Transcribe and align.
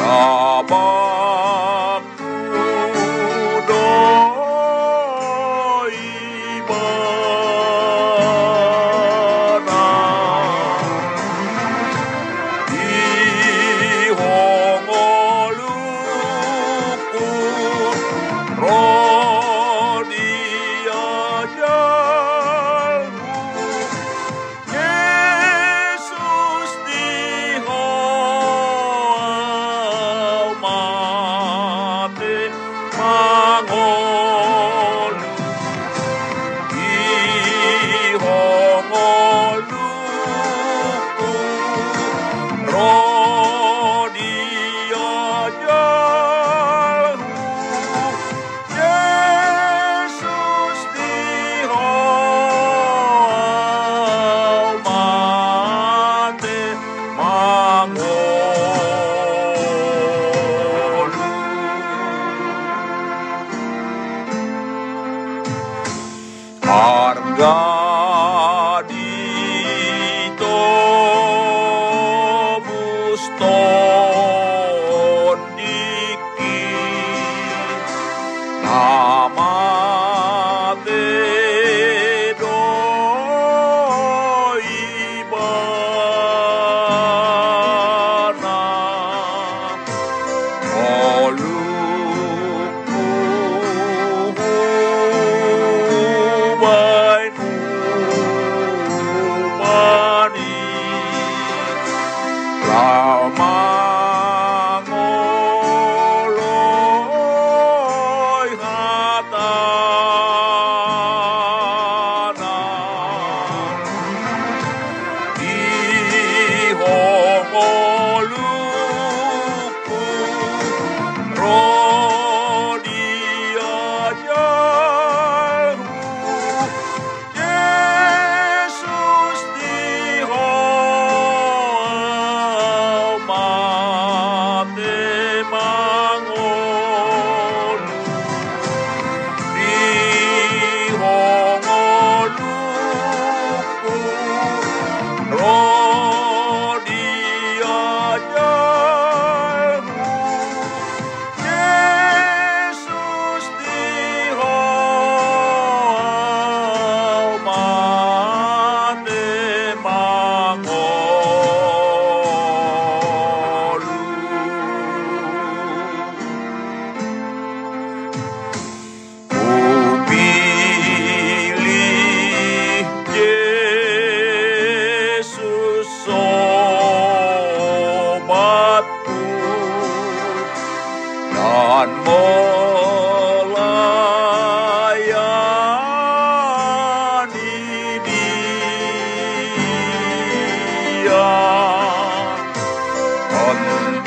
Robert. 0.00 0.99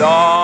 God. 0.03 0.42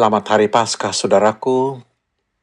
Selamat 0.00 0.32
Hari 0.32 0.48
Paskah, 0.48 0.96
saudaraku. 0.96 1.76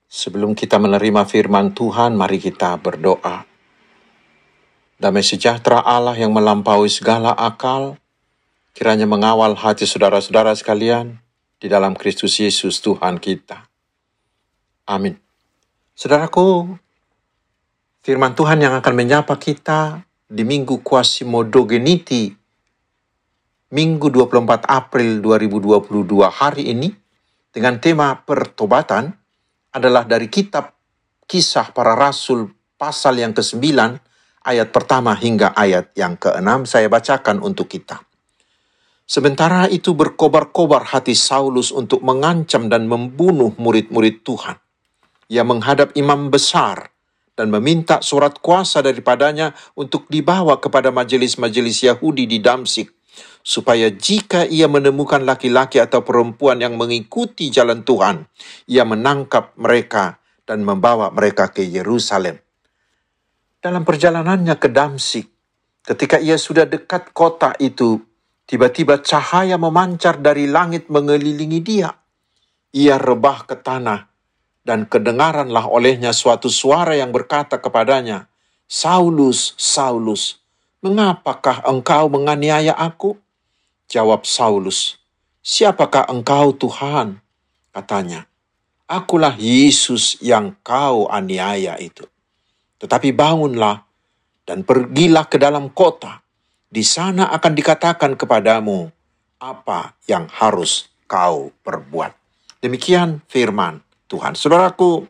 Sebelum 0.06 0.54
kita 0.54 0.77
menerima 0.77 1.25
firman 1.25 1.74
Tuhan, 1.74 2.13
mari 2.13 2.38
kita 2.38 2.77
berdoa. 2.77 3.50
Damai 5.01 5.25
sejahtera 5.25 5.81
Allah 5.81 6.13
yang 6.13 6.38
melampaui 6.38 6.86
segala 6.86 7.33
akal, 7.33 7.98
kiranya 8.77 9.09
mengawal 9.09 9.57
hati 9.57 9.89
saudara-saudara 9.89 10.54
sekalian 10.54 11.18
di 11.57 11.65
dalam 11.65 11.98
Kristus 11.98 12.38
Yesus 12.38 12.77
Tuhan 12.77 13.18
kita. 13.18 13.65
Amin. 14.86 15.18
Saudaraku, 15.98 16.77
firman 18.06 18.38
Tuhan 18.38 18.62
yang 18.62 18.77
akan 18.77 18.94
menyapa 18.94 19.33
kita 19.42 20.06
di 20.30 20.45
Minggu 20.45 20.86
Quasimodogeniti, 20.86 22.38
Minggu 23.74 24.13
24 24.13 24.62
April 24.69 25.25
2022 25.25 26.06
hari 26.30 26.69
ini, 26.69 27.06
dengan 27.57 27.81
tema 27.81 28.13
pertobatan, 28.21 29.09
adalah 29.74 30.06
dari 30.06 30.30
kitab 30.30 30.77
Kisah 31.25 31.74
Para 31.74 31.98
Rasul 31.98 32.45
pasal 32.77 33.18
yang 33.18 33.33
ke-9, 33.33 33.65
ayat 34.45 34.69
pertama 34.69 35.18
hingga 35.18 35.57
ayat 35.57 35.89
yang 35.98 36.21
ke-6, 36.21 36.69
saya 36.69 36.86
bacakan 36.86 37.42
untuk 37.42 37.65
kita. 37.65 37.98
Sementara 39.09 39.65
itu 39.74 39.98
berkobar-kobar 39.98 40.86
hati 40.94 41.18
Saulus 41.18 41.74
untuk 41.74 42.06
mengancam 42.06 42.69
dan 42.69 42.86
membunuh 42.86 43.50
murid-murid 43.57 44.21
Tuhan. 44.21 44.62
Ia 45.33 45.42
menghadap 45.42 45.98
imam 45.98 46.30
besar 46.30 46.94
dan 47.33 47.50
meminta 47.50 48.06
surat 48.06 48.38
kuasa 48.38 48.86
daripadanya 48.86 49.57
untuk 49.74 50.06
dibawa 50.13 50.62
kepada 50.62 50.94
majelis-majelis 50.94 51.89
Yahudi 51.89 52.30
di 52.30 52.38
Damsik, 52.38 52.94
supaya 53.42 53.88
jika 53.92 54.44
ia 54.48 54.68
menemukan 54.68 55.24
laki-laki 55.24 55.80
atau 55.80 56.04
perempuan 56.04 56.60
yang 56.60 56.75
mengikuti 56.75 57.47
jalan 57.52 57.81
Tuhan, 57.81 58.28
ia 58.68 58.83
menangkap 58.83 59.56
mereka 59.56 60.19
dan 60.44 60.64
membawa 60.64 61.12
mereka 61.12 61.52
ke 61.52 61.64
Yerusalem. 61.64 62.40
Dalam 63.57 63.83
perjalanannya 63.83 64.56
ke 64.56 64.69
Damsik, 64.69 65.28
ketika 65.83 66.21
ia 66.21 66.40
sudah 66.40 66.64
dekat 66.69 67.12
kota 67.12 67.57
itu, 67.59 68.07
Tiba-tiba 68.47 69.04
cahaya 69.04 69.59
memancar 69.59 70.24
dari 70.24 70.47
langit 70.47 70.88
mengelilingi 70.88 71.59
dia. 71.59 71.92
Ia 72.71 72.95
rebah 72.95 73.44
ke 73.44 73.59
tanah, 73.59 74.07
dan 74.64 74.88
kedengaranlah 74.88 75.68
olehnya 75.68 76.16
suatu 76.16 76.47
suara 76.47 76.95
yang 76.95 77.12
berkata 77.12 77.59
kepadanya, 77.59 78.31
Saulus, 78.64 79.52
Saulus, 79.59 80.40
mengapakah 80.81 81.66
engkau 81.66 82.07
menganiaya 82.12 82.74
aku? 82.76 83.18
Jawab 83.88 84.28
Saulus, 84.28 85.00
siapakah 85.40 86.12
engkau 86.12 86.52
Tuhan? 86.52 87.24
Katanya, 87.72 88.28
akulah 88.90 89.36
Yesus 89.40 90.19
yang 90.19 90.60
kau 90.60 91.07
aniaya 91.07 91.80
itu. 91.80 92.04
Tetapi 92.78 93.16
bangunlah 93.16 93.88
dan 94.44 94.68
pergilah 94.68 95.26
ke 95.28 95.40
dalam 95.40 95.72
kota 95.72 96.19
di 96.68 96.84
sana 96.84 97.31
akan 97.31 97.54
dikatakan 97.56 98.19
kepadamu 98.19 98.92
apa 99.40 99.96
yang 100.04 100.28
harus 100.28 100.92
kau 101.07 101.56
perbuat. 101.64 102.12
Demikian 102.60 103.24
firman 103.31 103.80
Tuhan. 104.12 104.36
Saudaraku, 104.36 105.07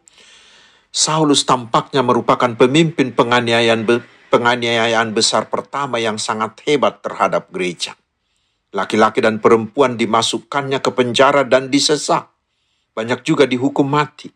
Saulus 0.94 1.46
tampaknya 1.46 2.02
merupakan 2.06 2.50
pemimpin 2.54 3.14
penganiayaan 3.14 3.86
penganiayaan 4.30 5.12
besar 5.16 5.48
pertama 5.52 5.98
yang 5.98 6.20
sangat 6.22 6.62
hebat 6.68 7.04
terhadap 7.04 7.50
gereja. 7.52 7.96
Laki-laki 8.76 9.24
dan 9.24 9.40
perempuan 9.40 9.96
dimasukkannya 9.96 10.84
ke 10.84 10.92
penjara 10.92 11.48
dan 11.48 11.72
disesak. 11.72 12.28
Banyak 12.92 13.24
juga 13.24 13.48
dihukum 13.48 13.88
mati. 13.88 14.30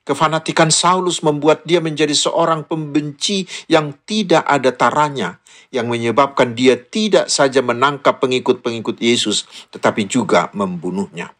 Kefanatikan 0.00 0.72
Saulus 0.72 1.20
membuat 1.20 1.68
dia 1.68 1.78
menjadi 1.78 2.16
seorang 2.16 2.64
pembenci 2.64 3.44
yang 3.68 3.94
tidak 4.08 4.42
ada 4.48 4.72
taranya, 4.72 5.38
yang 5.68 5.86
menyebabkan 5.86 6.56
dia 6.56 6.74
tidak 6.74 7.28
saja 7.28 7.60
menangkap 7.60 8.18
pengikut-pengikut 8.18 8.96
Yesus, 8.98 9.44
tetapi 9.70 10.08
juga 10.08 10.48
membunuhnya. 10.56 11.30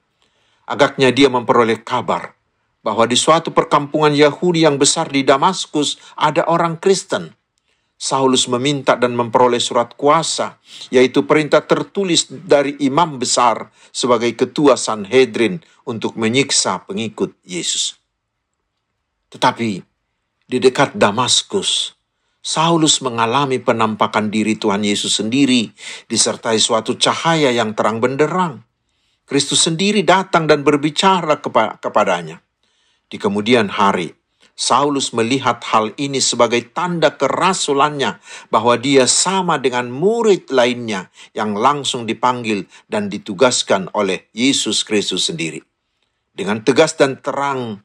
Agaknya 0.71 1.11
dia 1.11 1.27
memperoleh 1.27 1.83
kabar 1.83 2.37
bahwa 2.81 3.05
di 3.09 3.17
suatu 3.17 3.51
perkampungan 3.51 4.13
Yahudi 4.13 4.65
yang 4.65 4.79
besar 4.79 5.09
di 5.09 5.27
Damaskus 5.27 5.99
ada 6.15 6.47
orang 6.47 6.79
Kristen. 6.79 7.39
Saulus 8.00 8.49
meminta 8.49 8.97
dan 8.97 9.12
memperoleh 9.12 9.61
surat 9.61 9.92
kuasa, 9.92 10.57
yaitu 10.88 11.28
perintah 11.28 11.61
tertulis 11.61 12.33
dari 12.33 12.80
imam 12.80 13.21
besar 13.21 13.69
sebagai 13.92 14.33
ketua 14.33 14.80
Sanhedrin 14.80 15.61
untuk 15.85 16.16
menyiksa 16.16 16.88
pengikut 16.88 17.37
Yesus. 17.45 18.00
Tetapi 19.28 19.85
di 20.49 20.59
dekat 20.59 20.97
Damaskus, 20.97 21.92
Saulus 22.40 23.04
mengalami 23.04 23.61
penampakan 23.61 24.33
diri 24.33 24.57
Tuhan 24.57 24.80
Yesus 24.80 25.21
sendiri, 25.21 25.69
disertai 26.09 26.57
suatu 26.57 26.97
cahaya 26.97 27.52
yang 27.52 27.76
terang 27.76 28.00
benderang. 28.00 28.64
Kristus 29.28 29.69
sendiri 29.69 30.00
datang 30.09 30.49
dan 30.49 30.64
berbicara 30.64 31.37
kepa 31.45 31.76
kepadanya. 31.85 32.40
Di 33.12 33.21
kemudian 33.21 33.69
hari, 33.69 34.09
Saulus 34.61 35.17
melihat 35.17 35.64
hal 35.73 35.97
ini 35.97 36.21
sebagai 36.21 36.61
tanda 36.76 37.17
kerasulannya 37.17 38.21
bahwa 38.52 38.76
dia 38.76 39.09
sama 39.09 39.57
dengan 39.57 39.88
murid 39.88 40.52
lainnya 40.52 41.09
yang 41.33 41.57
langsung 41.57 42.05
dipanggil 42.05 42.69
dan 42.85 43.09
ditugaskan 43.09 43.88
oleh 43.97 44.29
Yesus 44.37 44.85
Kristus 44.85 45.33
sendiri. 45.33 45.64
Dengan 46.37 46.61
tegas 46.61 46.93
dan 46.93 47.17
terang, 47.25 47.81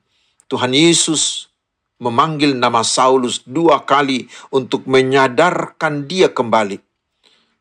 Tuhan 0.52 0.76
Yesus 0.76 1.48
memanggil 1.96 2.60
nama 2.60 2.84
Saulus 2.84 3.40
dua 3.48 3.88
kali 3.88 4.28
untuk 4.52 4.84
menyadarkan 4.84 6.12
dia 6.12 6.28
kembali. 6.28 6.84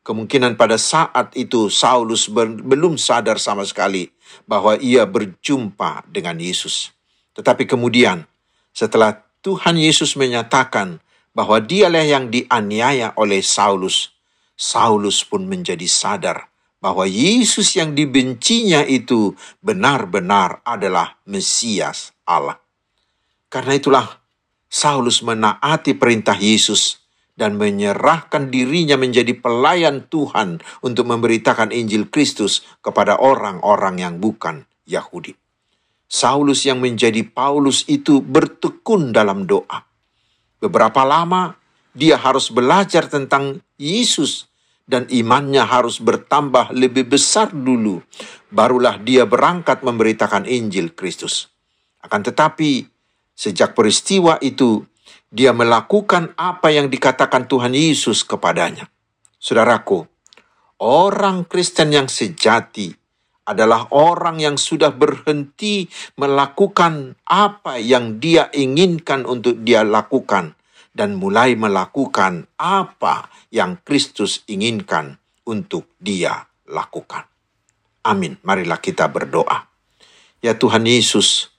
Kemungkinan 0.03 0.59
pada 0.59 0.75
saat 0.75 1.31
itu 1.39 1.71
Saulus 1.71 2.27
belum 2.67 2.99
sadar 2.99 3.39
sama 3.39 3.63
sekali 3.63 4.11
bahwa 4.43 4.75
ia 4.83 5.07
berjumpa 5.07 6.03
dengan 6.11 6.35
Yesus. 6.43 6.91
Tetapi 7.39 7.63
kemudian 7.71 8.27
setelah 8.75 9.23
Tuhan 9.41 9.79
Yesus 9.79 10.19
menyatakan 10.19 10.99
bahwa 11.31 11.63
dialah 11.63 12.03
yang 12.03 12.29
dianiaya 12.29 13.15
oleh 13.15 13.39
Saulus, 13.41 14.11
Saulus 14.59 15.23
pun 15.23 15.47
menjadi 15.47 15.87
sadar 15.87 16.51
bahwa 16.83 17.09
Yesus 17.09 17.81
yang 17.81 17.97
dibencinya 17.97 18.85
itu 18.85 19.33
benar-benar 19.65 20.61
adalah 20.69 21.17
Mesias 21.25 22.13
Allah. 22.29 22.61
Karena 23.49 23.79
itulah 23.79 24.07
Saulus 24.69 25.23
menaati 25.23 25.95
perintah 25.95 26.37
Yesus 26.37 26.99
dan 27.35 27.59
menyerahkan 27.59 28.51
dirinya 28.51 28.95
menjadi 28.99 29.35
pelayan 29.39 30.07
Tuhan 30.07 30.63
untuk 30.83 31.07
memberitakan 31.11 31.71
Injil 31.75 32.11
Kristus 32.11 32.63
kepada 32.83 33.19
orang-orang 33.19 33.99
yang 33.99 34.15
bukan 34.23 34.67
Yahudi. 34.87 35.44
Saulus 36.15 36.63
yang 36.63 36.79
menjadi 36.79 37.27
Paulus 37.27 37.83
itu 37.91 38.23
bertekun 38.23 39.11
dalam 39.11 39.51
doa. 39.51 39.83
Beberapa 40.63 41.03
lama 41.03 41.59
dia 41.91 42.15
harus 42.15 42.55
belajar 42.55 43.11
tentang 43.11 43.59
Yesus 43.75 44.47
dan 44.87 45.11
imannya 45.11 45.67
harus 45.67 45.99
bertambah 45.99 46.71
lebih 46.71 47.11
besar 47.11 47.51
dulu. 47.51 47.99
Barulah 48.55 49.03
dia 49.03 49.27
berangkat 49.27 49.83
memberitakan 49.83 50.47
Injil 50.47 50.95
Kristus. 50.95 51.51
Akan 51.99 52.23
tetapi 52.23 52.95
Sejak 53.35 53.75
peristiwa 53.75 54.39
itu, 54.39 54.87
dia 55.27 55.51
melakukan 55.51 56.39
apa 56.39 56.71
yang 56.71 56.87
dikatakan 56.87 57.51
Tuhan 57.51 57.75
Yesus 57.75 58.23
kepadanya. 58.23 58.87
Saudaraku, 59.43 60.07
orang 60.79 61.43
Kristen 61.51 61.91
yang 61.91 62.07
sejati 62.07 62.95
adalah 63.45 63.93
orang 63.93 64.41
yang 64.41 64.57
sudah 64.57 64.93
berhenti 64.93 65.89
melakukan 66.17 67.17
apa 67.29 67.77
yang 67.77 68.17
dia 68.21 68.49
inginkan 68.57 69.29
untuk 69.29 69.61
dia 69.61 69.85
lakukan 69.85 70.57
dan 70.95 71.19
mulai 71.19 71.59
melakukan 71.59 72.49
apa 72.57 73.29
yang 73.53 73.77
Kristus 73.83 74.47
inginkan 74.49 75.21
untuk 75.45 75.93
dia 76.01 76.49
lakukan. 76.71 77.29
Amin. 78.05 78.41
Marilah 78.47 78.81
kita 78.81 79.11
berdoa. 79.11 79.69
Ya 80.45 80.57
Tuhan 80.57 80.85
Yesus, 80.85 81.51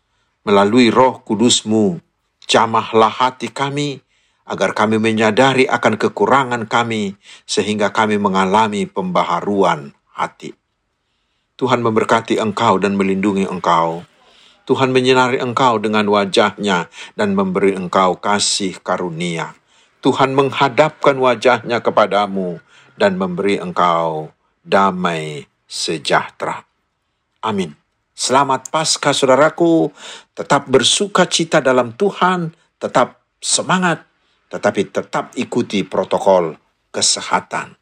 melalui 0.46 0.94
roh 0.94 1.22
kudusmu, 1.26 1.98
jamahlah 2.46 3.10
hati 3.10 3.50
kami, 3.50 4.02
agar 4.46 4.78
kami 4.78 5.02
menyadari 5.02 5.66
akan 5.66 5.98
kekurangan 5.98 6.70
kami, 6.70 7.18
sehingga 7.50 7.90
kami 7.90 8.22
mengalami 8.22 8.86
pembaharuan 8.86 9.90
hati. 10.14 10.54
Tuhan 11.56 11.80
memberkati 11.80 12.36
engkau 12.36 12.76
dan 12.84 13.00
melindungi 13.00 13.48
engkau. 13.48 14.04
Tuhan 14.68 14.92
menyinari 14.92 15.40
engkau 15.40 15.80
dengan 15.80 16.04
wajahnya 16.12 16.92
dan 17.16 17.32
memberi 17.32 17.80
engkau 17.80 18.20
kasih 18.20 18.76
karunia. 18.84 19.56
Tuhan 20.04 20.36
menghadapkan 20.36 21.16
wajahnya 21.16 21.80
kepadamu 21.80 22.60
dan 23.00 23.16
memberi 23.16 23.56
engkau 23.56 24.36
damai 24.68 25.48
sejahtera. 25.64 26.68
Amin. 27.40 27.72
Selamat 28.12 28.68
Paskah 28.68 29.16
saudaraku, 29.16 29.92
tetap 30.36 30.68
bersuka 30.68 31.28
cita 31.28 31.64
dalam 31.64 31.96
Tuhan, 31.96 32.52
tetap 32.80 33.24
semangat, 33.40 34.04
tetapi 34.52 34.92
tetap 34.92 35.32
ikuti 35.40 35.88
protokol 35.88 36.56
kesehatan. 36.92 37.76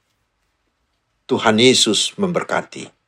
Tuhan 1.25 1.57
Yesus 1.57 2.17
memberkati. 2.21 3.02